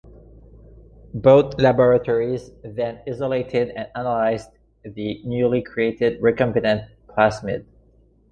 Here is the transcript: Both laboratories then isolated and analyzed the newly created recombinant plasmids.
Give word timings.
Both 1.13 1.61
laboratories 1.61 2.49
then 2.63 3.01
isolated 3.07 3.69
and 3.75 3.87
analyzed 3.95 4.49
the 4.81 5.21
newly 5.25 5.61
created 5.61 6.19
recombinant 6.23 6.89
plasmids. 7.07 7.67